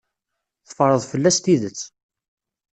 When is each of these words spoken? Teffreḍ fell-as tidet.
Teffreḍ 0.67 1.01
fell-as 1.11 1.37
tidet. 1.39 1.79